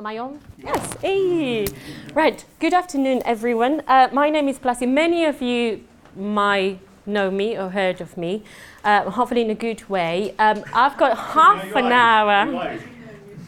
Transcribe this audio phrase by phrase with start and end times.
[0.00, 0.40] Am I on?
[0.56, 0.94] Yes.
[1.02, 1.66] Hey.
[2.14, 2.42] Right.
[2.58, 3.82] Good afternoon, everyone.
[3.86, 4.88] Uh, my name is Plassie.
[4.88, 5.84] Many of you
[6.16, 8.42] might know me or heard of me,
[8.82, 10.34] uh, hopefully in a good way.
[10.38, 12.78] Um, I've got half you're an hour.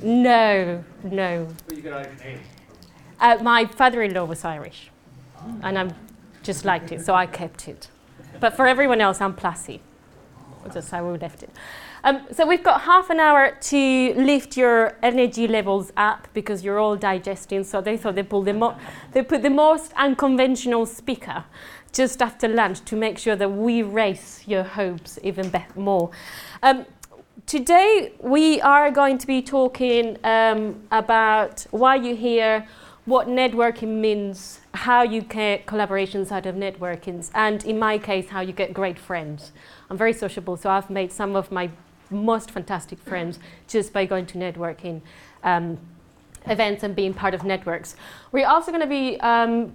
[0.03, 1.49] No, no.
[1.67, 2.41] but you got Irish name.
[3.19, 4.91] Uh, my father-in-law was Irish,
[5.63, 5.95] and I
[6.43, 7.89] just liked it, so I kept it.
[8.41, 9.81] But for everyone else, I'm Plassie.
[10.67, 11.51] That's how we left it.
[12.05, 16.81] Um, so we've got half an hour to lift your energy levels up because you're
[16.81, 17.63] all digesting.
[17.63, 18.77] So they thought they pulled the mo-
[19.13, 21.45] they put the most unconventional speaker
[21.93, 26.11] just after lunch to make sure that we raise your hopes even be- more.
[26.63, 26.87] Um,
[27.47, 32.67] today we are going to be talking um, about why you're here,
[33.05, 38.41] what networking means, how you get collaborations out of networkings, and in my case, how
[38.41, 39.53] you get great friends.
[39.89, 41.71] I'm very sociable, so I've made some of my
[42.13, 45.01] most fantastic friends just by going to networking
[45.43, 45.79] um,
[46.47, 47.97] events and being part of networks.
[48.31, 49.73] We're also going to be um,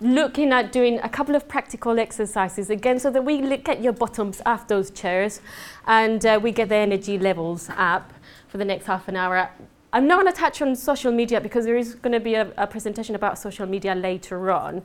[0.00, 3.92] looking at doing a couple of practical exercises again so that we li- get your
[3.92, 5.40] bottoms off those chairs
[5.86, 8.12] and uh, we get the energy levels up
[8.48, 9.50] for the next half an hour.
[9.92, 12.52] I'm not going to touch on social media because there is going to be a,
[12.56, 14.82] a presentation about social media later on.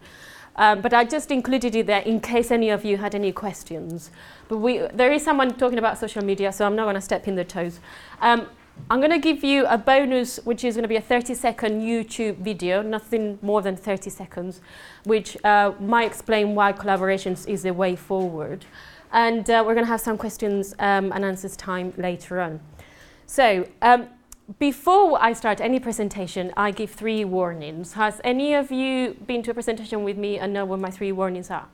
[0.59, 4.11] Um, but I just included it there in case any of you had any questions.
[4.49, 7.29] But we, there is someone talking about social media, so I'm not going to step
[7.29, 7.79] in their toes.
[8.19, 8.45] Um,
[8.89, 11.81] I'm going to give you a bonus, which is going to be a 30 second
[11.81, 14.59] YouTube video, nothing more than 30 seconds,
[15.05, 18.65] which uh, might explain why collaborations is the way forward.
[19.13, 22.59] And uh, we're going to have some questions um, and answers time later on.
[23.27, 24.09] So, um,
[24.57, 27.93] before I start any presentation, I give three warnings.
[27.93, 31.11] Has any of you been to a presentation with me and know what my three
[31.11, 31.67] warnings are?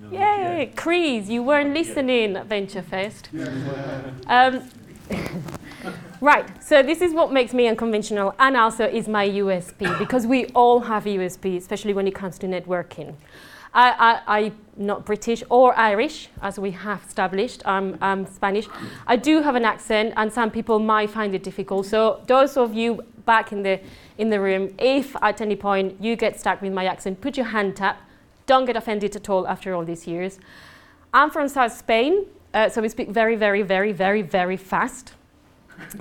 [0.00, 0.10] No.
[0.10, 3.28] Yay, Crease, you weren't listening at VentureFest.
[4.28, 4.68] Um,
[6.20, 10.46] right, so this is what makes me unconventional and also is my USP because we
[10.46, 13.14] all have USP, especially when it comes to networking.
[13.74, 17.62] I, I, I'm not British or Irish, as we have established.
[17.66, 18.66] I'm, I'm Spanish.
[19.06, 21.86] I do have an accent, and some people might find it difficult.
[21.86, 23.80] So, those of you back in the,
[24.16, 27.46] in the room, if at any point you get stuck with my accent, put your
[27.46, 27.98] hand up.
[28.46, 30.38] Don't get offended at all after all these years.
[31.12, 32.24] I'm from South Spain,
[32.54, 35.12] uh, so we speak very, very, very, very, very fast.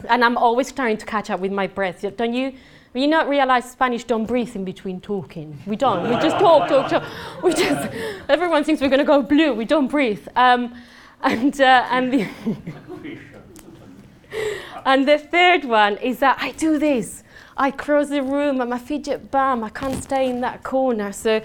[0.10, 2.06] and I'm always trying to catch up with my breath.
[2.16, 2.54] Don't you?
[2.98, 5.58] You not realize Spanish don't breathe in between talking.
[5.66, 6.10] We don't.
[6.10, 7.04] We just talk, talk, talk.
[7.44, 7.94] We just.
[8.28, 9.54] Everyone thinks we're going to go blue.
[9.54, 10.28] We don't breathe.
[10.36, 10.74] Um,
[11.22, 12.28] and uh, and the
[14.86, 17.24] and the third one is that I do this.
[17.56, 18.62] I cross the room.
[18.62, 19.64] I'm a fidget bum.
[19.64, 21.12] I can't stay in that corner.
[21.12, 21.42] So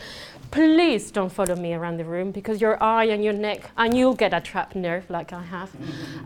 [0.50, 4.14] please don't follow me around the room because your eye and your neck, and you'll
[4.14, 5.70] get a trapped nerve like I have,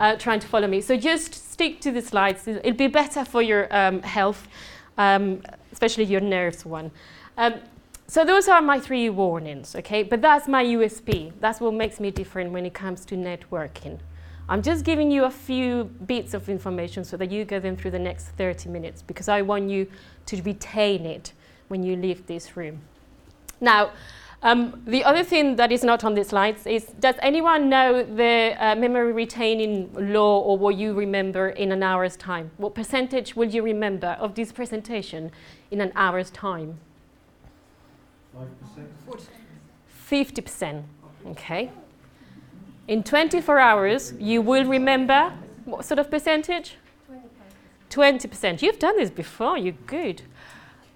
[0.00, 0.80] uh, trying to follow me.
[0.80, 2.48] So just stick to the slides.
[2.48, 4.48] It'll be better for your um, health,
[4.98, 5.42] um,
[5.72, 6.90] especially your nerves one.
[7.36, 7.54] Um,
[8.08, 10.02] so those are my three warnings, okay?
[10.02, 11.32] But that's my USP.
[11.40, 13.98] That's what makes me different when it comes to networking.
[14.48, 17.90] I'm just giving you a few bits of information so that you get them through
[17.90, 19.88] the next 30 minutes because I want you
[20.26, 21.32] to retain it
[21.66, 22.80] when you leave this room.
[23.60, 23.90] Now,
[24.42, 28.54] um, the other thing that is not on the slides is does anyone know the
[28.58, 32.50] uh, memory retaining law or what you remember in an hour's time?
[32.58, 35.30] What percentage will you remember of this presentation
[35.70, 36.78] in an hour's time?
[40.10, 40.82] 50%.
[41.28, 41.70] Okay.
[42.88, 45.32] In 24 hours, you will remember
[45.64, 46.76] what sort of percentage?
[47.90, 48.20] 20%.
[48.20, 48.62] 20%.
[48.62, 50.22] You've done this before, you're good.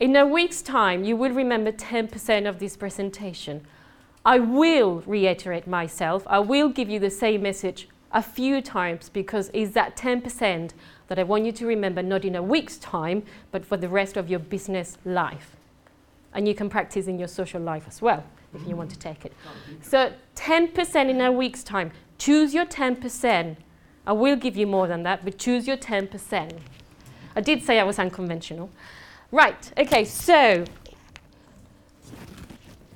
[0.01, 3.67] In a week's time, you will remember 10% of this presentation.
[4.25, 9.51] I will reiterate myself, I will give you the same message a few times because
[9.53, 10.71] it's that 10%
[11.09, 14.17] that I want you to remember not in a week's time, but for the rest
[14.17, 15.55] of your business life.
[16.33, 18.25] And you can practice in your social life as well
[18.55, 19.35] if you want to take it.
[19.83, 21.93] So 10% in a week's time.
[22.17, 23.57] Choose your 10%.
[24.07, 26.59] I will give you more than that, but choose your 10%.
[27.37, 28.71] I did say I was unconventional.
[29.33, 30.65] Right, okay, so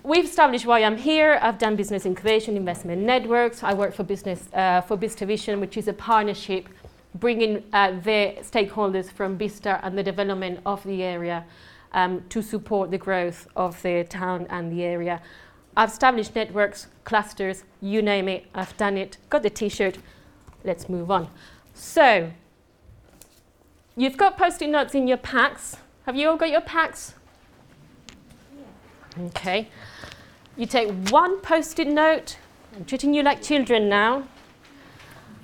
[0.03, 1.39] we've established why I'm here.
[1.41, 3.63] I've done business incubation, investment networks.
[3.63, 6.69] I work for business uh, for Vision, which is a partnership
[7.15, 11.45] bringing uh, the stakeholders from Bicester and the development of the area
[11.93, 15.23] um, to support the growth of the town and the area.
[15.77, 18.47] I've established networks, clusters, you name it.
[18.57, 19.19] I've done it.
[19.31, 19.99] Got the T-shirt.
[20.65, 21.31] Let's move on.
[21.75, 22.33] So
[23.97, 25.77] you've got post-it notes in your packs.
[26.07, 27.15] Have you all got your packs?
[29.19, 29.69] Okay.
[30.57, 32.37] You take one post it note.
[32.77, 34.25] I'm treating you like children now.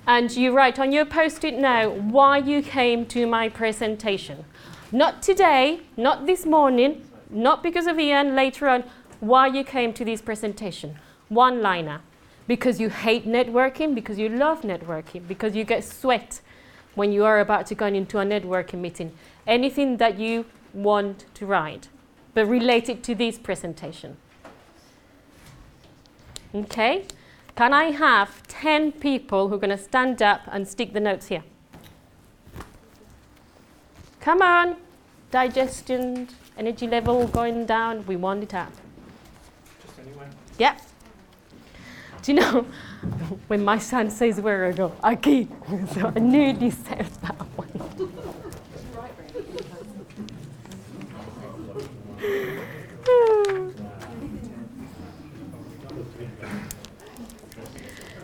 [0.07, 4.45] and you write on your post it now why you came to my presentation.
[4.91, 8.83] Not today, not this morning, not because of Ian, later on,
[9.21, 10.97] why you came to this presentation.
[11.29, 12.01] One liner.
[12.49, 16.41] Because you hate networking, because you love networking, because you get sweat
[16.97, 19.13] when you are about to go into a networking meeting.
[19.47, 21.89] Anything that you want to write,
[22.35, 24.17] but related to this presentation.
[26.55, 27.05] Okay?
[27.57, 31.27] Can I have 10 people who are going to stand up and stick the notes
[31.27, 31.45] here?
[34.21, 34.77] Come on.
[35.31, 36.29] Digestion,
[36.59, 38.05] energy level going down.
[38.07, 38.73] We want it up.
[39.83, 40.29] Just anywhere.
[40.59, 40.81] Yep.
[42.23, 42.67] Do you know
[43.49, 45.49] when my son says where I go, aquí.
[45.95, 47.71] so I knew he said that one.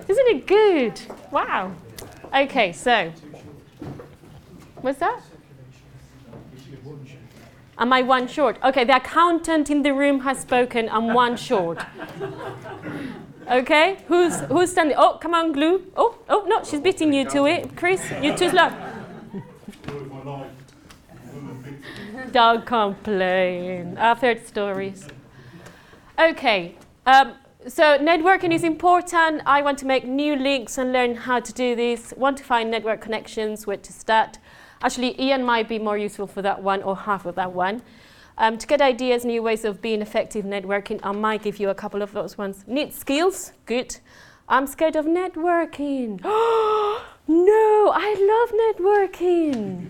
[0.08, 0.46] Isn't it
[0.90, 1.00] good?
[1.30, 1.72] Wow.
[2.34, 3.12] Okay, so
[4.80, 5.20] what's that?
[7.78, 8.58] Am I one short?
[8.64, 10.88] Okay, the accountant in the room has spoken.
[10.88, 11.78] I'm one short.
[13.50, 14.96] Okay, who's who's standing?
[14.98, 15.82] Oh, come on, glue.
[15.96, 18.02] Oh, oh no, she's beating you to it, Chris.
[18.22, 18.70] You're too slow.
[22.32, 23.96] Don't complain.
[23.98, 25.06] I've heard stories.
[26.18, 26.74] Okay,
[27.04, 27.34] um,
[27.68, 29.42] so networking is important.
[29.44, 32.14] I want to make new links and learn how to do this.
[32.16, 34.38] Want to find network connections, where to start.
[34.82, 37.82] Actually, Ian might be more useful for that one or half of that one.
[38.38, 41.74] Um, to get ideas, new ways of being effective networking, I might give you a
[41.74, 42.64] couple of those ones.
[42.66, 43.52] Need skills?
[43.64, 43.96] Good.
[44.48, 46.22] I'm scared of networking.
[46.24, 49.88] no, I love networking.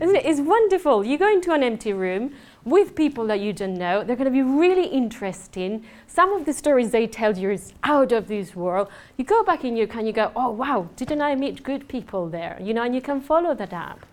[0.00, 0.26] Isn't it?
[0.26, 1.04] It's wonderful.
[1.04, 4.02] You go into an empty room with people that you don't know.
[4.02, 5.84] They're going to be really interesting.
[6.06, 8.88] Some of the stories they tell you is out of this world.
[9.16, 11.86] You go back in your car and you go, oh, wow, didn't I meet good
[11.86, 12.58] people there?
[12.60, 14.04] You know, and you can follow that up.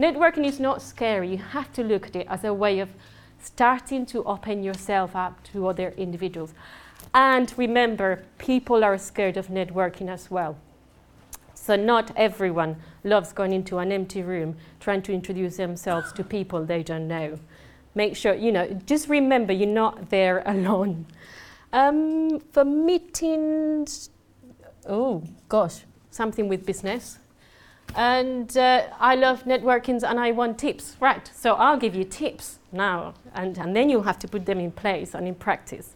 [0.00, 1.30] Networking is not scary.
[1.30, 2.88] You have to look at it as a way of
[3.40, 6.52] starting to open yourself up to other individuals.
[7.14, 10.56] And remember, people are scared of networking as well.
[11.68, 16.64] So, not everyone loves going into an empty room trying to introduce themselves to people
[16.64, 17.38] they don't know.
[17.94, 21.04] Make sure, you know, just remember you're not there alone.
[21.74, 24.08] Um, for meetings,
[24.86, 27.18] oh gosh, something with business.
[27.94, 30.96] And uh, I love networking and I want tips.
[31.00, 34.58] Right, so I'll give you tips now, and, and then you'll have to put them
[34.58, 35.94] in place and in practice.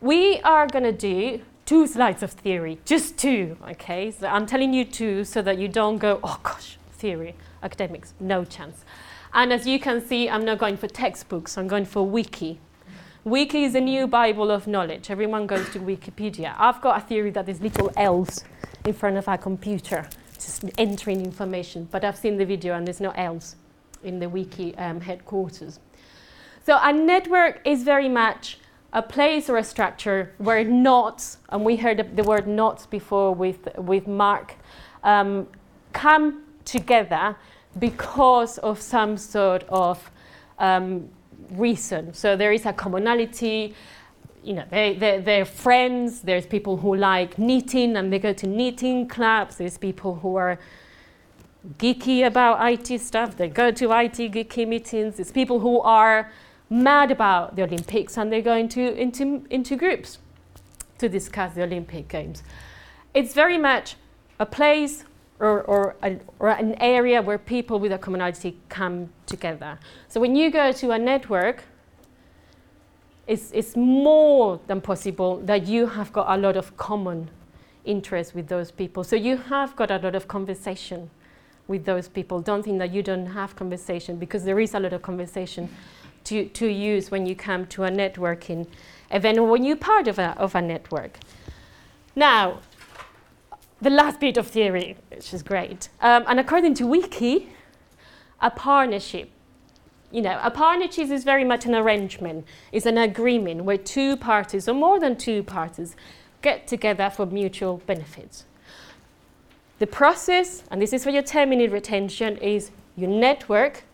[0.00, 4.12] We are going to do two slides of theory, just two, okay?
[4.12, 8.44] So I'm telling you two so that you don't go, oh gosh, theory, academics, no
[8.44, 8.84] chance.
[9.34, 12.60] And as you can see, I'm not going for textbooks, I'm going for wiki.
[13.24, 15.10] Wiki is a new Bible of knowledge.
[15.10, 16.54] Everyone goes to Wikipedia.
[16.56, 18.44] I've got a theory that there's little L's
[18.84, 23.00] in front of our computer, just entering information, but I've seen the video and there's
[23.00, 23.56] no L's
[24.04, 25.80] in the wiki um, headquarters.
[26.64, 28.58] So a network is very much
[28.96, 33.68] a place or a structure where knots, and we heard the word knots before with,
[33.76, 34.54] with Mark,
[35.04, 35.46] um,
[35.92, 37.36] come together
[37.78, 40.10] because of some sort of
[40.58, 41.10] um,
[41.50, 42.14] reason.
[42.14, 43.74] So there is a commonality.
[44.42, 46.22] You know, they, they, they're friends.
[46.22, 49.56] There's people who like knitting and they go to knitting clubs.
[49.56, 50.58] There's people who are
[51.78, 53.36] geeky about IT stuff.
[53.36, 55.16] They go to IT geeky meetings.
[55.16, 56.32] There's people who are
[56.68, 60.18] mad about the Olympics and they go into, into, into groups
[60.98, 62.42] to discuss the Olympic Games.
[63.14, 63.96] It's very much
[64.38, 65.04] a place
[65.38, 69.78] or, or, a, or an area where people with a commonality come together.
[70.08, 71.64] So when you go to a network,
[73.26, 77.30] it's, it's more than possible that you have got a lot of common
[77.84, 79.04] interest with those people.
[79.04, 81.10] So you have got a lot of conversation
[81.68, 82.40] with those people.
[82.40, 85.68] Don't think that you don't have conversation because there is a lot of conversation
[86.26, 88.66] to, to use when you come to a networking
[89.10, 91.18] event or when you're part of a, of a network.
[92.14, 92.60] Now,
[93.80, 95.88] the last bit of theory, which is great.
[96.00, 97.48] Um, and according to Wiki,
[98.40, 99.30] a partnership,
[100.10, 104.68] you know, a partnership is very much an arrangement, it's an agreement where two parties
[104.68, 105.94] or more than two parties
[106.42, 108.44] get together for mutual benefits.
[109.78, 113.84] The process, and this is for your 10 minute retention, is you network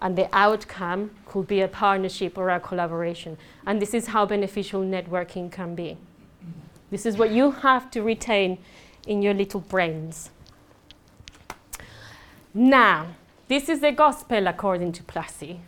[0.00, 3.38] and the outcome could be a partnership or a collaboration.
[3.66, 5.96] And this is how beneficial networking can be.
[6.90, 8.58] This is what you have to retain
[9.06, 10.30] in your little brains.
[12.52, 13.08] Now,
[13.48, 15.60] this is the gospel according to Plassey.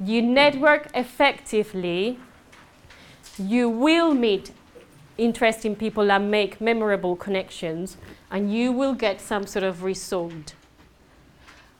[0.00, 2.18] you network effectively,
[3.38, 4.52] you will meet
[5.18, 7.96] interesting people and make memorable connections,
[8.30, 10.54] and you will get some sort of result.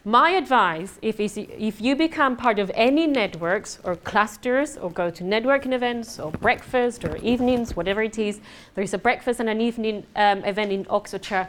[0.05, 5.23] My advice, if, if you become part of any networks or clusters or go to
[5.23, 8.41] networking events or breakfast or evenings, whatever it is,
[8.75, 11.49] there is a breakfast and an evening um, event in Oxfordshire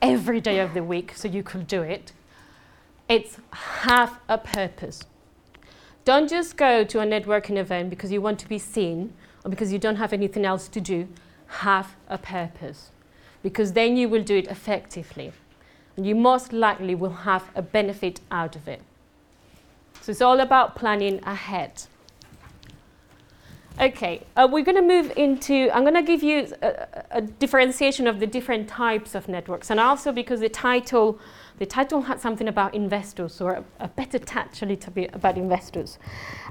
[0.00, 2.12] every day of the week, so you could do it.
[3.08, 5.02] It's have a purpose.
[6.04, 9.12] Don't just go to a networking event because you want to be seen
[9.44, 11.08] or because you don't have anything else to do.
[11.48, 12.92] Have a purpose
[13.42, 15.32] because then you will do it effectively
[15.96, 18.80] you most likely will have a benefit out of it.
[20.00, 21.84] So it's all about planning ahead.
[23.80, 28.06] Okay, uh, we're going to move into, I'm going to give you a, a, differentiation
[28.06, 31.18] of the different types of networks, and also because the title,
[31.58, 35.38] the title had something about investors, or a, a better touch a little bit about
[35.38, 35.98] investors.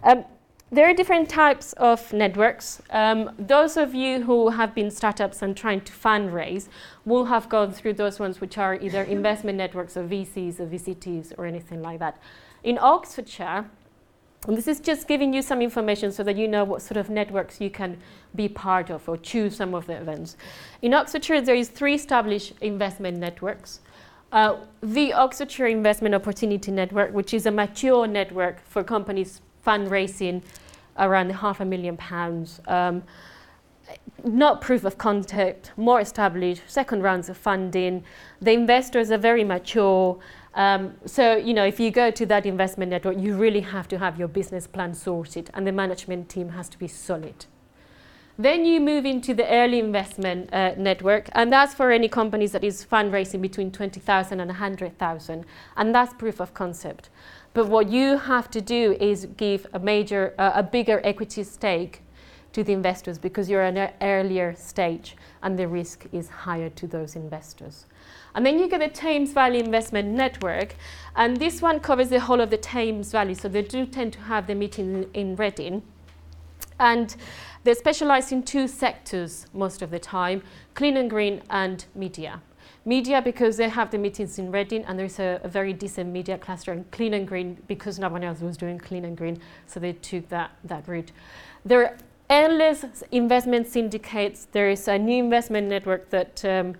[0.01, 0.25] Um,
[0.73, 2.81] there are different types of networks.
[2.91, 6.69] Um, those of you who have been startups and trying to fundraise
[7.03, 11.33] will have gone through those ones which are either investment networks or VCs or VCTs
[11.37, 12.21] or anything like that.
[12.63, 13.65] In Oxfordshire,
[14.47, 17.09] and this is just giving you some information so that you know what sort of
[17.09, 17.97] networks you can
[18.33, 20.37] be part of or choose some of the events.
[20.81, 23.81] In Oxfordshire, there is three established investment networks.
[24.31, 30.41] Uh, the Oxfordshire Investment Opportunity Network, which is a mature network for companies fundraising
[30.97, 32.61] around half a million pounds.
[32.67, 33.03] Um,
[34.23, 38.03] not proof of concept, more established, second rounds of funding.
[38.41, 40.19] The investors are very mature.
[40.53, 43.97] Um, so, you know, if you go to that investment network, you really have to
[43.97, 47.45] have your business plan sorted and the management team has to be solid.
[48.37, 52.63] Then you move into the early investment uh, network, and that's for any companies that
[52.63, 55.45] is fundraising between 20,000 and 100,000,
[55.77, 57.09] and that's proof of concept.
[57.53, 62.01] But what you have to do is give a major, uh, a bigger equity stake
[62.53, 66.87] to the investors because you're at an earlier stage and the risk is higher to
[66.87, 67.85] those investors.
[68.35, 70.75] And then you get the Thames Valley Investment Network,
[71.15, 74.21] and this one covers the whole of the Thames Valley, so they do tend to
[74.21, 75.81] have the meeting in Reading.
[76.79, 77.15] And
[77.63, 80.41] they specialize in two sectors most of the time
[80.73, 82.41] clean and green and media.
[82.83, 86.35] Media because they have the meetings in Reading and there's a, a, very decent media
[86.35, 89.79] cluster and clean and green because no one else was doing clean and green, so
[89.79, 91.11] they took that, that route.
[91.63, 91.97] There are
[92.27, 94.47] endless investment syndicates.
[94.51, 96.75] There is a new investment network that um,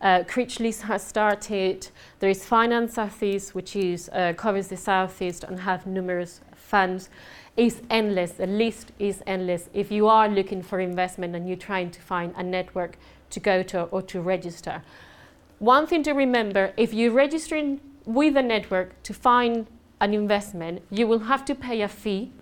[0.00, 1.88] uh, has started.
[2.18, 7.10] There is Finance Southeast, which is, uh, covers the Southeast and have numerous funds.
[7.56, 8.32] It's endless.
[8.32, 9.70] The list is endless.
[9.72, 12.98] If you are looking for investment and you're trying to find a network
[13.30, 14.82] to go to or to register,
[15.58, 19.66] one thing to remember if you're registering with a network to find
[20.00, 22.32] an investment, you will have to pay a fee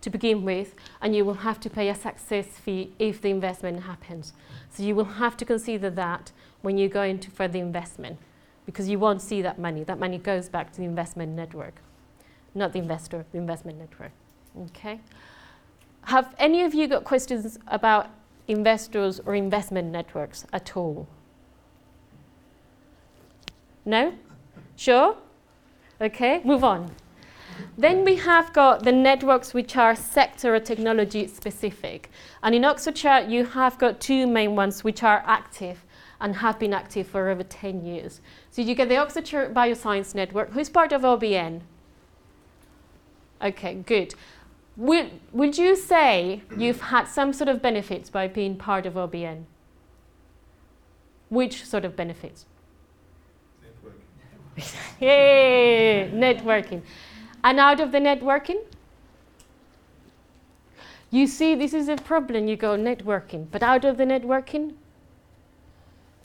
[0.00, 3.82] to begin with, and you will have to pay a success fee if the investment
[3.82, 4.32] happens.
[4.70, 6.32] So you will have to consider that
[6.62, 8.18] when you go into further investment,
[8.64, 9.84] because you won't see that money.
[9.84, 11.82] That money goes back to the investment network,
[12.54, 14.12] not the investor, the investment network.
[14.68, 15.00] Okay?
[16.04, 18.08] Have any of you got questions about
[18.48, 21.06] investors or investment networks at all?
[23.84, 24.14] No?
[24.76, 25.16] Sure?
[26.00, 26.90] Okay, move on.
[27.76, 32.10] Then we have got the networks which are sector or technology specific.
[32.42, 35.84] And in Oxfordshire, you have got two main ones which are active
[36.20, 38.20] and have been active for over 10 years.
[38.50, 41.60] So you get the Oxfordshire Bioscience Network, who's part of OBN.
[43.42, 44.14] Okay, good.
[44.76, 49.44] Would, would you say you've had some sort of benefits by being part of OBN?
[51.28, 52.44] Which sort of benefits?
[55.00, 56.82] Yay, networking.
[57.42, 58.62] And out of the networking,
[61.10, 62.48] you see, this is a problem.
[62.48, 64.74] You go networking, but out of the networking,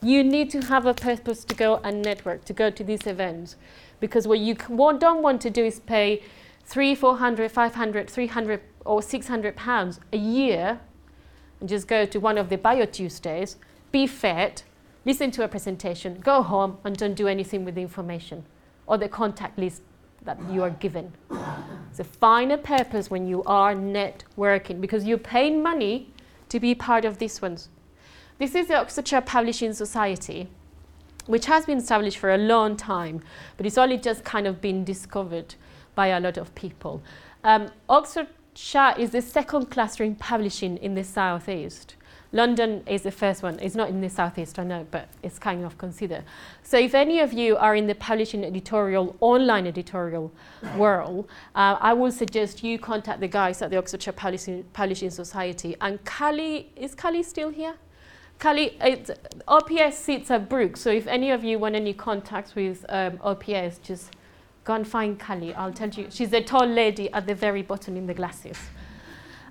[0.01, 3.55] you need to have a purpose to go and network, to go to these events.
[3.99, 6.21] Because what you don't want to do is pay
[6.65, 10.79] three, 400, 500, 300, or 600 pounds a year
[11.59, 13.57] and just go to one of the Bio Tuesdays,
[13.91, 14.61] be fed,
[15.05, 18.43] listen to a presentation, go home, and don't do anything with the information
[18.87, 19.81] or the contact list
[20.23, 21.13] that you are given.
[21.91, 26.11] So find a purpose when you are networking because you're paying money
[26.49, 27.69] to be part of these ones.
[28.37, 30.49] This is the Oxfordshire Publishing Society,
[31.25, 33.21] which has been established for a long time,
[33.55, 35.55] but it's only just kind of been discovered
[35.93, 37.01] by a lot of people.
[37.43, 41.95] Um, Oxfordshire is the second cluster in publishing in the southeast.
[42.35, 43.57] London is the first one.
[43.61, 46.25] It's not in the southeast, I know, but it's kind of considered.
[46.63, 50.33] So if any of you are in the publishing editorial, online editorial
[50.75, 55.77] world, uh, I would suggest you contact the guys at the Oxfordshire Publishing, publishing Society.
[55.79, 57.75] And Callie, is Callie still here?
[58.37, 58.77] Callie,
[59.47, 63.77] OPS sits at Brook, so if any of you want any contacts with um, OPS,
[63.81, 64.11] just
[64.65, 65.53] go and find Callie.
[65.53, 66.07] I'll tell you.
[66.09, 68.57] She's the tall lady at the very bottom in the glasses.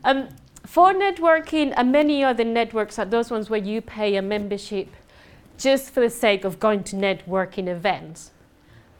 [0.04, 0.28] Um,
[0.66, 4.88] for networking and many other networks are those ones where you pay a membership
[5.58, 8.30] just for the sake of going to networking events.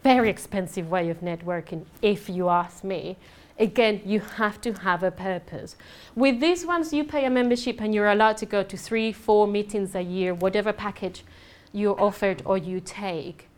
[0.03, 3.17] Very expensive way of networking, if you ask me.
[3.59, 5.77] Again, you have to have a purpose.
[6.15, 9.47] With these ones, you pay a membership and you're allowed to go to three, four
[9.47, 11.25] meetings a year, whatever package
[11.73, 13.49] you're offered or you take.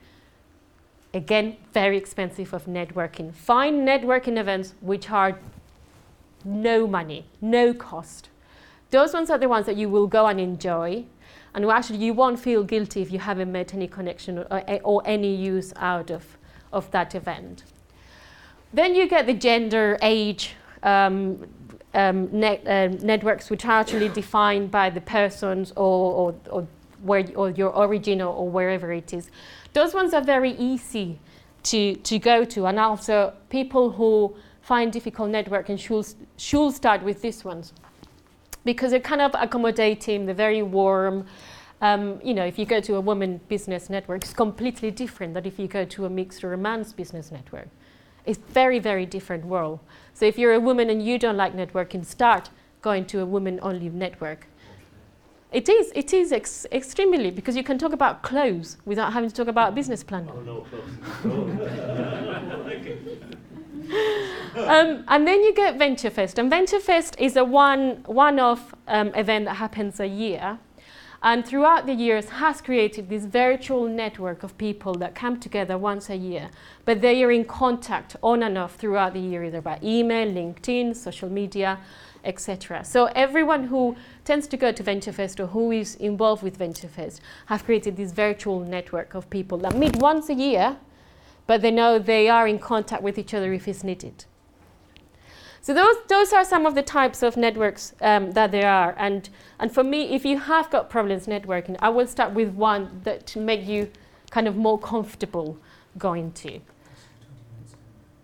[1.12, 3.34] Again, very expensive of networking.
[3.34, 5.38] Find networking events which are
[6.46, 8.30] no money, no cost.
[8.90, 11.04] Those ones are the ones that you will go and enjoy,
[11.54, 15.34] and actually you won't feel guilty if you haven't made any connection or, or any
[15.34, 16.38] use out of,
[16.72, 17.64] of that event.
[18.72, 21.46] Then you get the gender, age, um,
[21.94, 26.68] um, net, uh, networks which are actually defined by the persons or, or, or
[27.02, 29.30] where or your origin or, or, wherever it is.
[29.72, 31.18] Those ones are very easy
[31.64, 34.36] to, to go to, and also people who
[34.66, 36.04] find difficult networking should,
[36.36, 37.72] should start with these ones
[38.64, 41.24] because they're kind of accommodating, they're very warm.
[41.80, 45.46] Um, you know, if you go to a woman business network, it's completely different than
[45.46, 47.68] if you go to a mixed or a man's business network.
[48.24, 49.78] It's very, very different world.
[50.14, 52.50] So if you're a woman and you don't like networking, start
[52.82, 54.48] going to a woman-only network.
[55.52, 59.36] It is, it is ex- extremely because you can talk about clothes without having to
[59.36, 60.28] talk about business plan.
[60.28, 60.66] Oh,
[61.24, 61.46] no,
[64.56, 69.54] um, and then you get VentureFest, and VentureFest is a one one-off um, event that
[69.54, 70.58] happens a year,
[71.22, 76.10] and throughout the years has created this virtual network of people that come together once
[76.10, 76.50] a year,
[76.84, 80.94] but they are in contact on and off throughout the year, either by email, LinkedIn,
[80.94, 81.78] social media,
[82.26, 82.84] etc.
[82.84, 87.64] So everyone who tends to go to VentureFest or who is involved with VentureFest have
[87.64, 90.76] created this virtual network of people that meet once a year,
[91.46, 94.24] but they know they are in contact with each other if it's needed.
[95.66, 98.94] So those, those are some of the types of networks um, that there are.
[98.98, 103.00] And, and for me, if you have got problems networking, I will start with one
[103.02, 103.90] that to make you
[104.30, 105.58] kind of more comfortable
[105.98, 106.60] going to.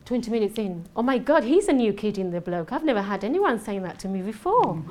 [0.04, 0.84] 20 minutes in.
[0.94, 2.72] Oh my God, he's a new kid in the bloke.
[2.72, 4.82] I've never had anyone saying that to me before.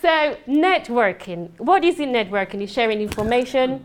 [0.00, 1.50] so, networking.
[1.58, 2.62] What is it networking?
[2.62, 3.84] Is sharing information,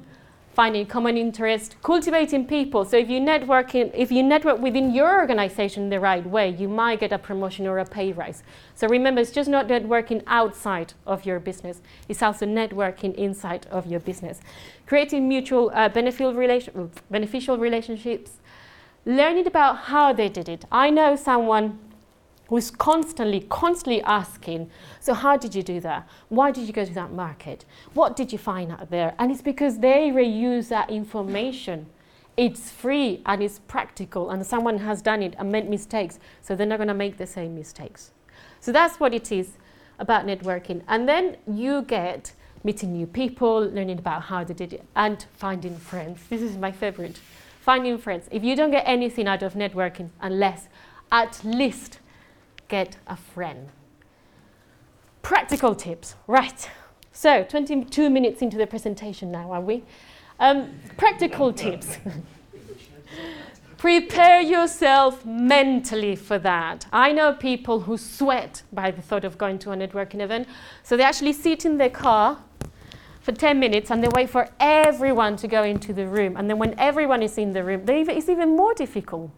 [0.56, 2.86] finding common interest, cultivating people.
[2.86, 6.70] So if you network in, if you network within your organization the right way, you
[6.70, 8.41] might get a promotion or a pay rise.
[8.74, 13.86] So remember, it's just not networking outside of your business; it's also networking inside of
[13.86, 14.39] your business.
[14.86, 18.32] Creating mutual uh, beneficial, relation, beneficial relationships.
[19.08, 20.65] Learning about how they did it.
[20.72, 21.78] I know someone
[22.47, 26.08] who's constantly, constantly asking, so how did you do that?
[26.29, 27.65] Why did you go to that market?
[27.93, 29.15] What did you find out there?
[29.17, 31.88] And it's because they reuse that information.
[32.38, 36.67] It's free and it's practical, and someone has done it and made mistakes, so they're
[36.67, 38.12] not going to make the same mistakes.
[38.60, 39.53] So that's what it is
[39.99, 40.81] about networking.
[40.88, 45.77] And then you get meeting new people, learning about how they did it, and finding
[45.77, 46.19] friends.
[46.29, 47.19] This is my favorite.
[47.62, 48.27] Finding friends.
[48.31, 50.67] If you don't get anything out of networking unless
[51.12, 51.99] at least
[52.67, 53.69] get a friend.
[55.21, 56.69] Practical tips, right.
[57.12, 59.84] So, 22 minutes into the presentation now, are we?
[60.39, 61.97] Um, practical tips.
[63.78, 66.88] Prepare yourself mentally for that.
[66.91, 70.47] I know people who sweat by the thought of going to a networking event,
[70.84, 72.39] so they actually sit in their car
[73.21, 76.38] for 10 minutes and they wait for everyone to go into the room.
[76.38, 79.32] And then when everyone is in the room, it's even more difficult.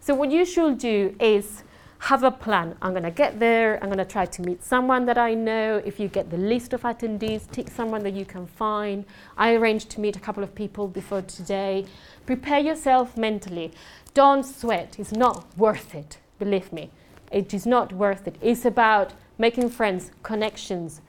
[0.00, 1.62] So, what you should do is
[2.02, 2.74] have a plan.
[2.82, 3.78] I'm going to get there.
[3.80, 5.80] I'm going to try to meet someone that I know.
[5.84, 9.04] If you get the list of attendees, tick someone that you can find.
[9.36, 11.86] I arranged to meet a couple of people before today.
[12.26, 13.70] Prepare yourself mentally.
[14.14, 14.96] Don't sweat.
[14.98, 16.18] It's not worth it.
[16.40, 16.90] Believe me,
[17.30, 18.34] it is not worth it.
[18.40, 21.02] It's about making friends, connections,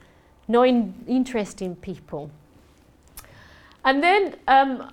[0.46, 2.30] knowing interesting people.
[3.84, 4.92] And then um,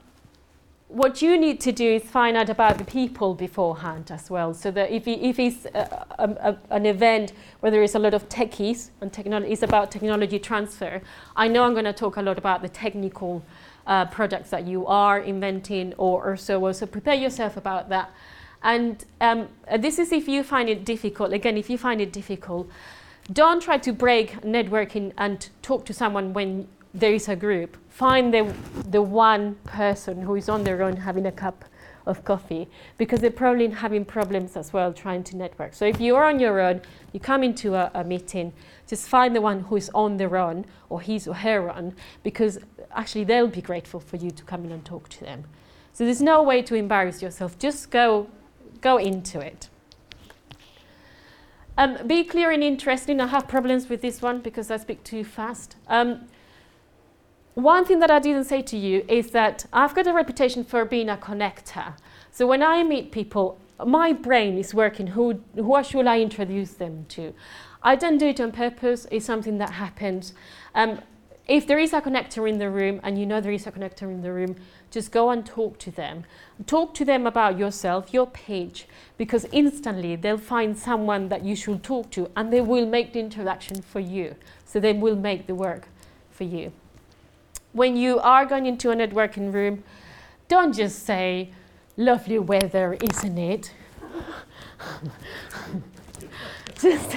[0.91, 4.53] what you need to do is find out about the people beforehand as well.
[4.53, 8.13] So that if, if it's a, a, a, an event where there is a lot
[8.13, 11.01] of techies and technology is about technology transfer,
[11.35, 13.41] I know I'm going to talk a lot about the technical
[13.87, 16.71] uh, products that you are inventing or, or so.
[16.73, 18.11] So prepare yourself about that.
[18.61, 21.31] And um, uh, this is if you find it difficult.
[21.31, 22.69] Again, if you find it difficult,
[23.31, 28.33] don't try to break networking and talk to someone when there is a group, find
[28.33, 28.51] the,
[28.89, 31.65] the one person who is on their own having a cup
[32.07, 35.73] of coffee because they're probably having problems as well trying to network.
[35.73, 38.53] So if you're on your own, you come into a, a meeting,
[38.87, 42.57] just find the one who is on their own or his or her own because
[42.95, 45.43] actually they'll be grateful for you to come in and talk to them.
[45.93, 47.59] So there's no way to embarrass yourself.
[47.59, 48.29] Just go,
[48.79, 49.67] go into it.
[51.77, 53.19] Um, be clear and interesting.
[53.19, 55.75] I have problems with this one because I speak too fast.
[55.87, 56.27] Um,
[57.55, 60.85] one thing that I didn't say to you is that I've got a reputation for
[60.85, 61.97] being a connector.
[62.31, 65.07] So when I meet people, my brain is working.
[65.07, 67.33] Who, who should I introduce them to?
[67.83, 69.05] I don't do it on purpose.
[69.11, 70.33] It's something that happens.
[70.75, 71.01] Um,
[71.47, 74.03] if there is a connector in the room and you know there is a connector
[74.03, 74.55] in the room,
[74.89, 76.23] just go and talk to them.
[76.67, 78.87] Talk to them about yourself, your page,
[79.17, 83.19] because instantly they'll find someone that you should talk to and they will make the
[83.19, 84.35] introduction for you.
[84.63, 85.89] So they will make the work
[86.29, 86.71] for you.
[87.73, 89.83] When you are going into a networking room,
[90.47, 91.51] don't just say,
[91.97, 93.73] lovely weather, isn't it?
[96.81, 97.15] just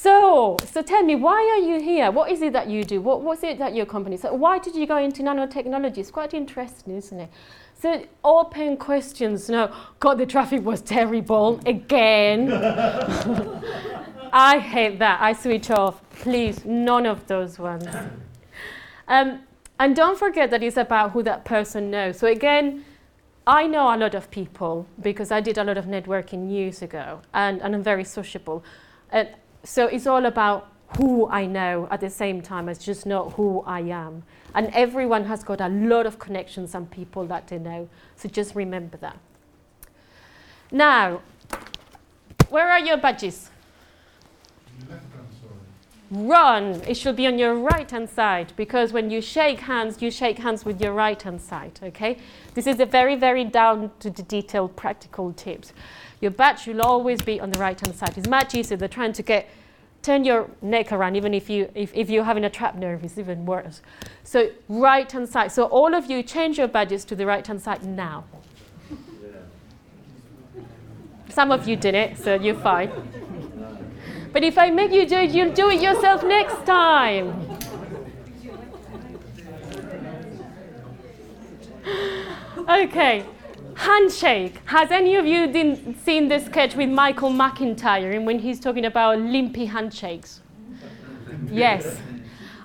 [0.00, 2.12] so, so tell me, why are you here?
[2.12, 3.00] What is it that you do?
[3.00, 4.16] What was it that your company?
[4.16, 5.98] So, why did you go into nanotechnology?
[5.98, 7.28] It's quite interesting, isn't it?
[7.80, 9.48] So, open questions.
[9.48, 12.52] No, God, the traffic was terrible again.
[14.32, 15.20] I hate that.
[15.20, 16.00] I switch off.
[16.10, 17.84] Please, none of those ones.
[19.08, 19.40] Um,
[19.80, 22.18] and don't forget that it's about who that person knows.
[22.18, 22.84] So, again,
[23.46, 27.20] I know a lot of people because I did a lot of networking years ago,
[27.32, 28.62] and, and I'm very sociable.
[29.64, 33.62] So it's all about who I know at the same time as just not who
[33.66, 34.22] I am.
[34.54, 37.88] And everyone has got a lot of connections and people that they know.
[38.16, 39.18] So just remember that.
[40.70, 41.20] Now,
[42.48, 43.50] where are your badges?
[46.10, 46.80] Run.
[46.86, 50.38] It should be on your right hand side because when you shake hands, you shake
[50.38, 51.78] hands with your right hand side.
[51.82, 52.16] Okay?
[52.54, 55.72] This is a very, very down to the detail practical tips.
[56.20, 58.16] Your badge should always be on the right hand side.
[58.16, 59.48] It's much easier than trying to get
[60.02, 63.18] turn your neck around, even if, you, if, if you're having a trap nerve, it's
[63.18, 63.82] even worse.
[64.24, 65.52] So right hand side.
[65.52, 68.24] So all of you change your badges to the right hand side now.
[71.28, 72.90] Some of you did it, so you're fine.
[74.32, 77.58] But if I make you do it, you'll do it yourself next time.
[82.68, 83.24] okay.
[83.74, 84.60] Handshake.
[84.64, 89.18] Has any of you seen this sketch with Michael McIntyre and when he's talking about
[89.18, 90.40] limpy handshakes?
[91.50, 91.98] yes.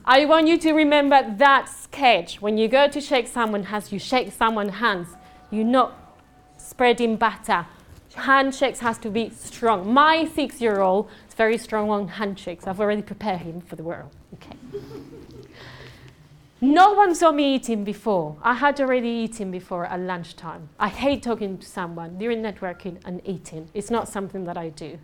[0.06, 2.42] I want you to remember that sketch.
[2.42, 5.08] When you go to shake someone's hands, you shake someone's hands.
[5.50, 6.18] You're not
[6.58, 7.68] spreading batter.
[8.16, 9.94] Handshakes has to be strong.
[9.94, 12.68] My six-year-old very strong on handshakes.
[12.68, 14.12] I've already prepared him for the world.
[14.36, 14.58] Okay.
[16.62, 18.38] No one saw me eating before.
[18.42, 20.70] I had already eaten before at lunchtime.
[20.80, 23.68] I hate talking to someone during networking and eating.
[23.74, 24.98] It's not something that I do.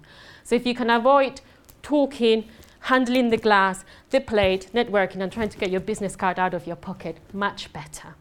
[0.44, 1.42] So if you can avoid
[1.82, 2.48] talking,
[2.80, 6.66] handling the glass, the plate, networking, and trying to get your business card out of
[6.66, 8.16] your pocket, much better.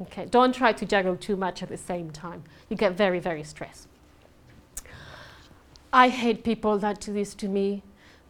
[0.00, 2.42] Okay, don't try to juggle too much at the same time.
[2.68, 3.86] You get very, very stressed.
[5.92, 7.82] I hate people that do this to me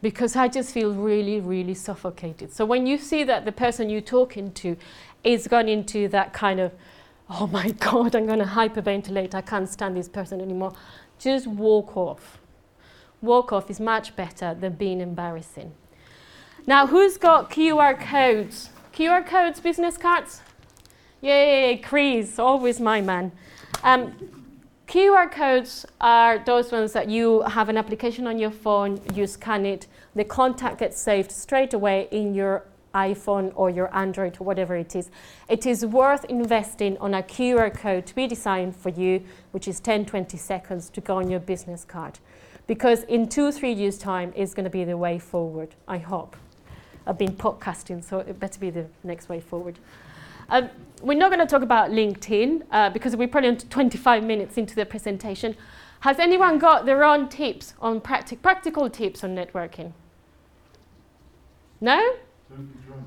[0.02, 2.52] because I just feel really, really suffocated.
[2.52, 4.76] So when you see that the person you're talking to
[5.22, 6.72] is gone into that kind of,
[7.30, 10.74] oh my God, I'm going to hyperventilate, I can't stand this person anymore,
[11.20, 12.40] just walk off.
[13.20, 15.72] Walk off is much better than being embarrassing.
[16.66, 18.70] Now, who's got QR codes?
[18.92, 20.40] QR codes, business cards?
[21.20, 23.30] Yay, Chris, always my man.
[23.84, 24.41] Um,
[24.86, 29.64] QR codes are those ones that you have an application on your phone, you scan
[29.64, 32.64] it, the contact gets saved straight away in your
[32.94, 35.10] iPhone or your Android or whatever it is.
[35.48, 39.80] It is worth investing on a QR code to be designed for you, which is
[39.80, 42.18] 10, 20 seconds to go on your business card.
[42.66, 46.36] Because in two, three years' time, it's going to be the way forward, I hope.
[47.06, 49.78] I've been podcasting, so it better be the next way forward.
[50.48, 50.68] Um,
[51.02, 54.86] we're not going to talk about LinkedIn uh, because we're probably 25 minutes into the
[54.86, 55.56] presentation.
[56.00, 59.92] Has anyone got their own tips on practic- practical tips on networking?
[61.80, 61.98] No?
[62.48, 63.06] Don't be drunk.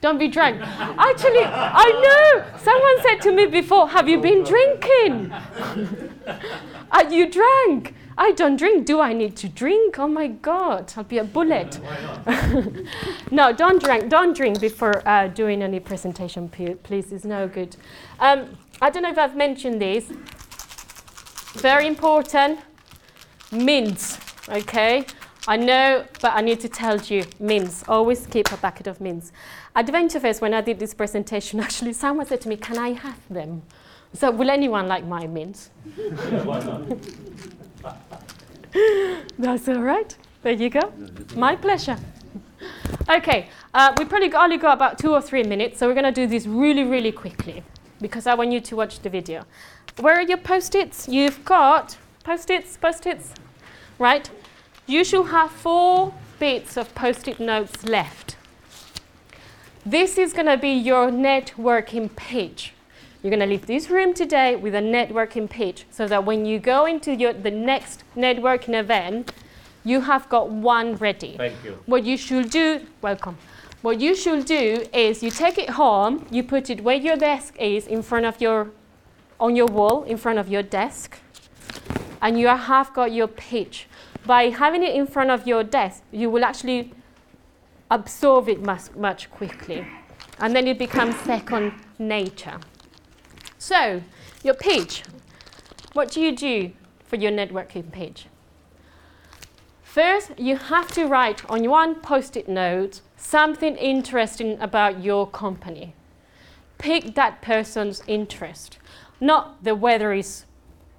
[0.00, 0.60] Don't be drunk.
[0.62, 2.58] Actually, I know.
[2.58, 5.32] Someone said to me before, Have you been drinking?
[6.92, 7.94] Are you drunk?
[8.16, 8.86] I don't drink.
[8.86, 9.98] Do I need to drink?
[9.98, 11.80] Oh my God, I'll be a bullet.
[13.30, 14.08] no, don't drink.
[14.08, 17.12] Don't drink before uh, doing any presentation, please.
[17.12, 17.76] It's no good.
[18.20, 20.04] Um, I don't know if I've mentioned this.
[21.60, 22.60] Very important.
[23.50, 24.18] Mints.
[24.48, 25.06] Okay.
[25.46, 27.84] I know, but I need to tell you, mints.
[27.86, 29.30] Always keep a packet of mints.
[29.74, 33.20] At Venturefest, when I did this presentation, actually, someone said to me, "Can I have
[33.28, 33.62] them?"
[34.14, 35.70] So, will anyone like my mints?
[39.38, 40.16] That's all right.
[40.42, 40.92] There you go.
[41.34, 41.96] My pleasure.
[43.08, 46.12] Okay, uh, we probably only got about two or three minutes, so we're going to
[46.12, 47.62] do this really, really quickly
[48.00, 49.44] because I want you to watch the video.
[49.98, 51.08] Where are your post-its?
[51.08, 53.32] You've got post-its, post-its,
[53.98, 54.30] right?
[54.86, 58.36] You should have four bits of post-it notes left.
[59.86, 62.73] This is going to be your networking page.
[63.24, 66.58] You're going to leave this room today with a networking page so that when you
[66.58, 69.32] go into your, the next networking event,
[69.82, 71.38] you have got one ready.
[71.38, 71.78] Thank you.
[71.86, 73.38] What you should do, welcome.
[73.80, 77.56] What you should do is you take it home, you put it where your desk
[77.58, 78.72] is in front of your,
[79.40, 81.16] on your wall, in front of your desk,
[82.20, 83.88] and you have got your page.
[84.26, 86.92] By having it in front of your desk, you will actually
[87.90, 89.86] absorb it much, much quickly.
[90.40, 92.60] And then it becomes second nature.
[93.64, 94.02] So,
[94.42, 95.04] your page.
[95.94, 96.72] What do you do
[97.06, 98.26] for your networking page?
[99.82, 105.94] First, you have to write on one post it note something interesting about your company.
[106.76, 108.76] Pick that person's interest.
[109.18, 110.44] Not the weather is,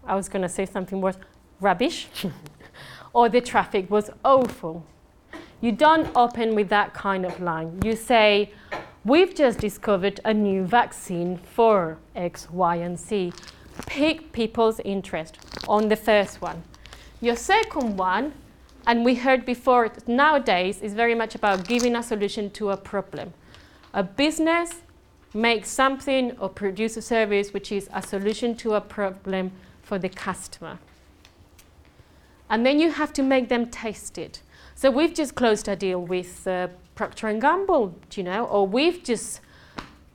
[0.03, 1.17] I was going to say something worse,
[1.61, 2.07] rubbish,
[3.13, 4.83] or the traffic was awful.
[5.61, 7.79] You don't open with that kind of line.
[7.83, 8.53] You say,
[9.05, 13.33] We've just discovered a new vaccine for X, Y, and Z.
[13.85, 15.37] Pick people's interest
[15.67, 16.63] on the first one.
[17.21, 18.33] Your second one
[18.87, 23.33] and we heard before, nowadays is very much about giving a solution to a problem.
[23.93, 24.81] A business
[25.35, 29.51] makes something or produce a service which is a solution to a problem
[29.83, 30.79] for the customer.
[32.49, 34.41] And then you have to make them taste it.
[34.73, 39.03] So we've just closed a deal with uh, Procter & Gamble, you know, or we've
[39.03, 39.41] just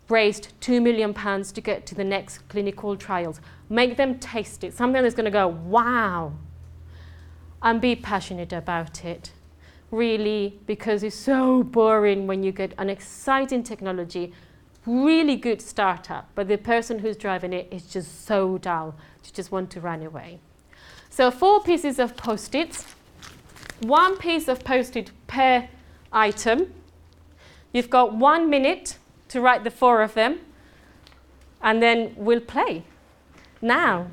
[0.08, 3.40] raised two million pounds to get to the next clinical trials.
[3.68, 4.74] Make them taste it.
[4.74, 6.32] Something that's going to go, wow,
[7.62, 9.32] and be passionate about it.
[9.90, 14.32] Really, because it's so boring when you get an exciting technology,
[14.86, 19.52] really good startup, but the person who's driving it is just so dull, you just
[19.52, 20.38] want to run away.
[21.10, 22.86] So, four pieces of post its,
[23.80, 25.68] one piece of post it per
[26.12, 26.72] item.
[27.72, 30.40] You've got one minute to write the four of them,
[31.62, 32.84] and then we'll play.
[33.62, 34.08] Now.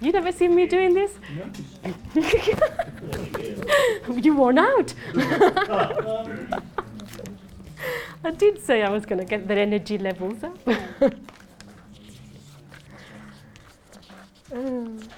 [0.00, 1.12] You never seen me doing this?
[4.24, 4.94] you worn out.
[8.24, 10.58] I did say I was going to get their energy levels up.
[14.52, 14.98] um.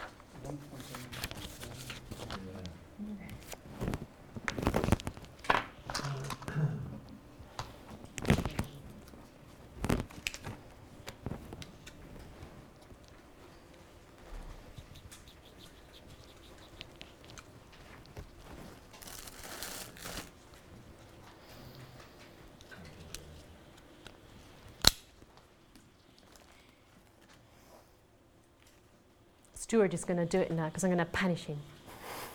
[29.64, 31.58] Stuart is going to do it now because I'm going to punish him.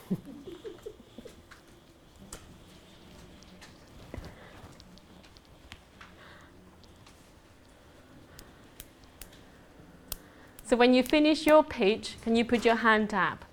[10.66, 13.46] so when you finish your page, can you put your hand up?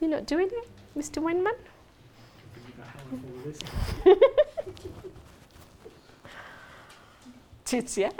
[0.00, 1.22] You're not doing it, Mr.
[1.22, 1.52] Winman?
[7.72, 8.10] Tits, yeah.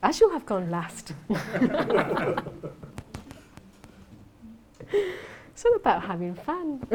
[0.00, 1.12] I have gone last.
[4.92, 6.86] it's all about having fun.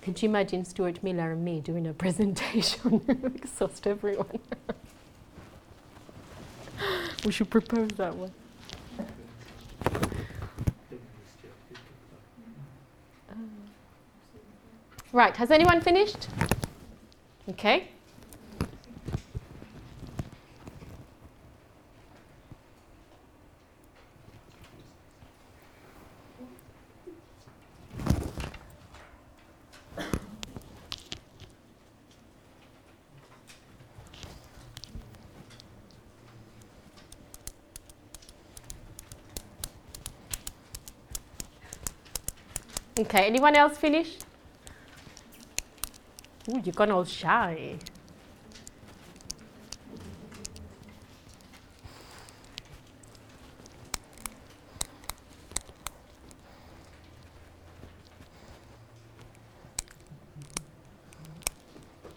[0.00, 3.02] Could you imagine Stuart Miller and me doing a presentation?
[3.36, 4.40] Exhaust everyone.
[7.26, 8.32] we should propose that one.
[15.14, 16.26] Right, has anyone finished?
[17.50, 17.88] Okay.
[42.98, 44.24] Okay, anyone else finished?
[46.52, 47.78] Ooh, you've gone all shy.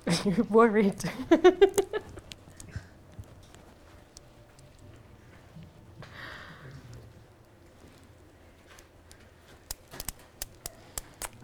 [0.26, 1.02] You're worried.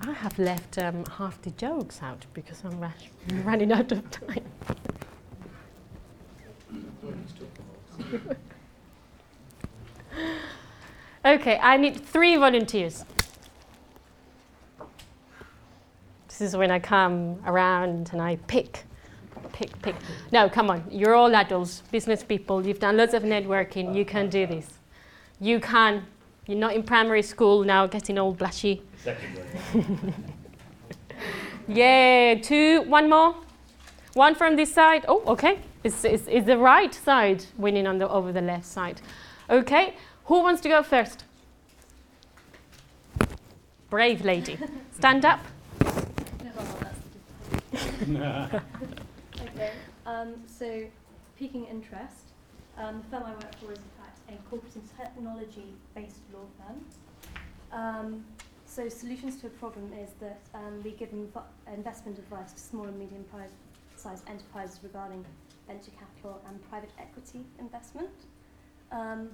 [0.04, 3.10] I have left um, half the jokes out because I'm rash-
[3.44, 4.46] running out of time.
[11.26, 13.06] okay, I need three volunteers.
[16.28, 18.84] This is when I come around and I pick,
[19.54, 19.96] pick, pick.
[20.32, 24.30] No, come on, you're all adults, business people, you've done lots of networking, you can
[24.30, 24.80] do this.
[25.40, 26.06] You can.
[26.48, 28.82] You're not in primary school now getting all blushy.
[29.04, 29.40] Second
[29.74, 30.14] one.
[31.74, 33.36] Yeah, two, one more.
[34.14, 35.06] One from this side.
[35.08, 35.60] Oh, okay.
[35.84, 39.02] It's, it's, it's the right side winning on the, over the left side.
[39.50, 41.24] Okay, who wants to go first?
[43.90, 44.58] Brave lady.
[44.92, 45.40] Stand up.
[49.42, 49.72] Okay,
[50.06, 50.84] um, so
[51.38, 52.32] piquing interest.
[52.78, 56.86] Um, the firm I work for is in fact a corporate and technology-based law firm.
[57.72, 58.26] Um,
[58.72, 62.86] so solutions to a problem is that um, we give inv- investment advice to small
[62.86, 65.26] and medium-sized enterprises regarding
[65.68, 68.10] venture capital and private equity investment.
[68.94, 69.30] Um,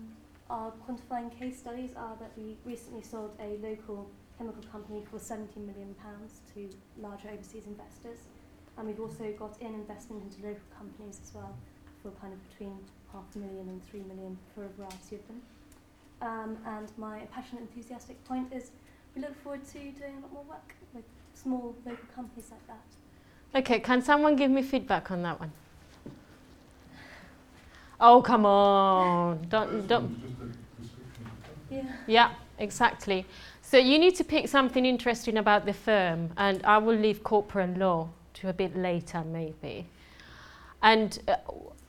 [0.50, 5.67] our quantifying case studies are that we recently sold a local chemical company for 17
[5.67, 6.67] million pounds to
[7.00, 8.17] larger overseas investors.
[8.78, 11.56] And we've also got in investment into local companies as well
[12.02, 12.80] for kind of between
[13.13, 15.41] half a million and three million for a variety of them.
[16.21, 18.71] Um, and my passionate, enthusiastic point is
[19.17, 21.03] we look forward to doing a lot more work with
[21.34, 23.60] small local companies like that.
[23.60, 25.51] Okay, can someone give me feedback on that one?
[27.99, 29.47] Oh, come on.
[29.49, 30.15] Don't, don't.
[31.71, 31.84] Yeah.
[32.06, 33.25] Yeah, exactly.
[33.63, 37.77] So you need to pick something interesting about the firm, and I will leave corporate
[37.77, 39.88] law to a bit later, maybe.
[40.84, 41.38] And uh,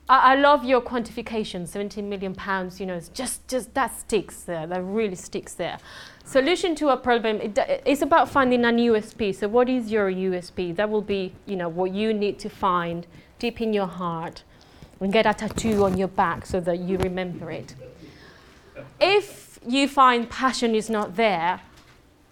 [0.09, 2.81] I, I love your quantification, 17 million pounds.
[2.81, 4.67] You know, it's just just that sticks there.
[4.67, 5.79] That really sticks there.
[6.25, 7.41] Solution to a problem.
[7.41, 9.35] It, it's about finding an USP.
[9.35, 10.77] So what is your USP?
[10.77, 13.07] That will be, you know, what you need to find
[13.39, 14.43] deep in your heart,
[15.01, 17.75] and get a tattoo on your back so that you remember it.
[19.01, 21.61] If you find passion is not there,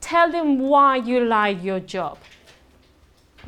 [0.00, 2.18] tell them why you like your job.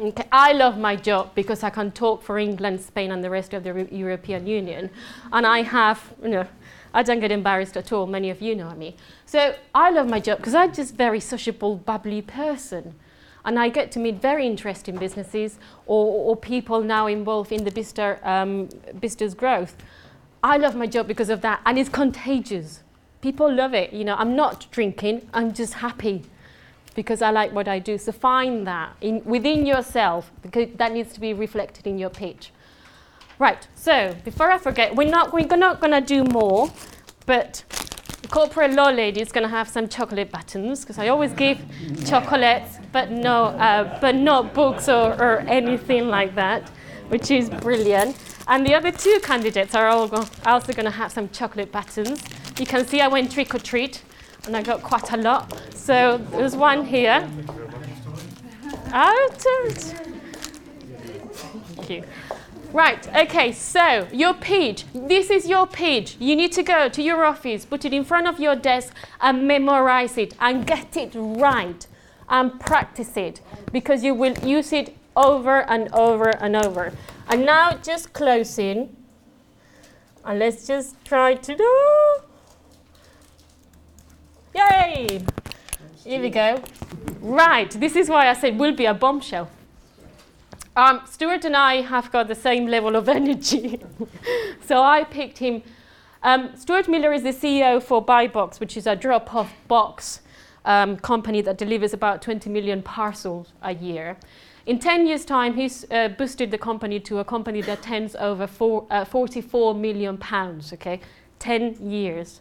[0.01, 3.53] Okay, I love my job because I can talk for England, Spain, and the rest
[3.53, 4.91] of the Ru- European Union,
[5.33, 6.47] and I have, you know,
[6.95, 8.07] I don't get embarrassed at all.
[8.07, 8.95] Many of you know me.
[9.27, 12.95] So I love my job because I'm just very sociable, bubbly person,
[13.45, 17.73] and I get to meet very interesting businesses or, or people now involved in the
[17.73, 18.69] Bicester, um,
[19.01, 19.75] Bicester's growth.
[20.45, 22.85] I love my job because of that, and it's contagious.
[23.21, 23.93] People love it.
[23.93, 25.29] You know, I'm not drinking.
[25.35, 26.23] I'm just happy
[26.99, 27.97] because I like what I do.
[27.97, 32.51] So find that in, within yourself because that needs to be reflected in your pitch.
[33.39, 33.69] Right.
[33.77, 36.73] So before I forget, we're not we're not going to do more,
[37.25, 37.63] but
[38.23, 41.59] the corporate law lady is going to have some chocolate buttons because I always give
[42.05, 46.69] chocolates, but no, uh, but not books or, or anything like that,
[47.11, 48.17] which is brilliant.
[48.49, 52.25] And the other two candidates are all go- also going to have some chocolate buttons.
[52.59, 54.03] You can see I went trick or treat,
[54.47, 55.53] and I got quite a lot.
[55.75, 57.29] So there's one here.
[58.93, 59.45] Oh, Out
[61.33, 62.05] Thank you.
[62.73, 64.85] Right, okay, so your page.
[64.93, 66.17] This is your page.
[66.21, 69.49] You need to go to your office, put it in front of your desk, and
[69.49, 71.87] memorize it and get it right
[72.29, 73.41] and practice it
[73.73, 76.93] because you will use it over and over and over.
[77.29, 78.95] And now just closing.
[80.25, 82.28] And let's just try to do.
[84.59, 85.25] Yay!
[86.03, 86.61] Here we go.
[87.21, 89.49] Right, this is why I said will be a bombshell.
[90.75, 93.81] Um, Stuart and I have got the same level of energy.
[94.67, 95.63] so I picked him.
[96.25, 100.23] Um, Stuart Miller is the CEO for ByBox, which is a drop off box
[100.65, 104.17] um, company that delivers about 20 million parcels a year.
[104.67, 108.49] In 10 years' time, he's uh, boosted the company to a company that turns over
[108.49, 111.01] four, uh, 44 million pounds, okay?
[111.39, 112.41] 10 years.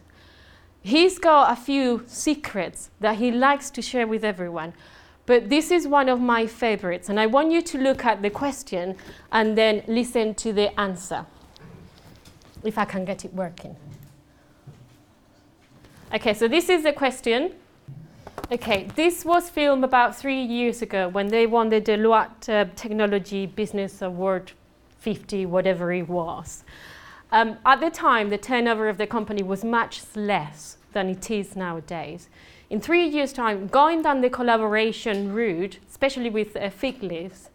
[0.88, 4.72] He's got a few secrets that he likes to share with everyone.
[5.26, 8.30] But this is one of my favorites, and I want you to look at the
[8.30, 8.96] question
[9.30, 11.26] and then listen to the answer.
[12.64, 13.76] If I can get it working.
[16.14, 17.52] Okay, so this is the question.
[18.50, 23.44] Okay, this was filmed about three years ago when they won the Deloitte uh, Technology
[23.44, 24.52] Business Award
[25.00, 26.64] 50, whatever it was.
[27.30, 31.54] Um, at the time, the turnover of the company was much less than it is
[31.54, 32.28] nowadays.
[32.70, 37.50] In three years' time, going down the collaboration route, especially with uh, fig leaves,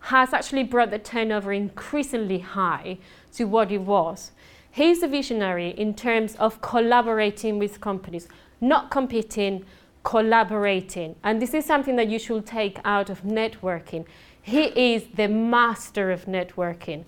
[0.00, 2.98] has actually brought the turnover increasingly high
[3.32, 4.32] to what it was.
[4.70, 8.28] He's a visionary in terms of collaborating with companies,
[8.60, 9.64] not competing,
[10.02, 11.16] collaborating.
[11.24, 14.04] And this is something that you should take out of networking.
[14.42, 17.04] He is the master of networking.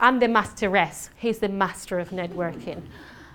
[0.00, 1.10] I'm the masteress.
[1.16, 2.82] He's the master of networking.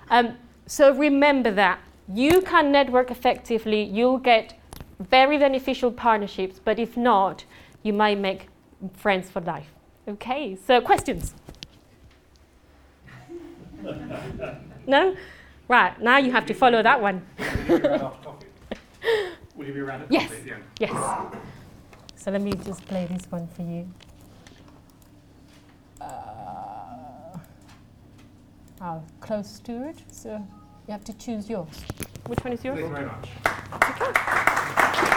[0.10, 1.80] Um, so remember that
[2.14, 3.84] you can network effectively.
[3.84, 4.58] You'll get
[5.00, 7.46] very beneficial partnerships, but if not,
[7.82, 8.48] you might make
[8.94, 9.68] friends for life.
[10.08, 11.34] Okay, so questions?
[14.88, 15.16] no?
[15.68, 17.26] Right, now you have to follow that one.
[17.38, 18.48] Will you be around after coffee?
[19.56, 20.30] Will you be around at Yes.
[20.30, 20.64] the end?
[20.80, 20.92] Yes.
[22.16, 23.88] So let me just play this one for you.
[29.22, 29.98] Close to it.
[30.12, 30.46] So
[30.88, 31.86] you have to choose yours.
[32.28, 32.80] Which one is yours?
[32.80, 33.30] Thank you very much.
[33.90, 35.10] Okay.